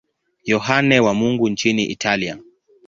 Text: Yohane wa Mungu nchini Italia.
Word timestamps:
Yohane 0.43 0.99
wa 0.99 1.13
Mungu 1.13 1.49
nchini 1.49 1.83
Italia. 1.85 2.37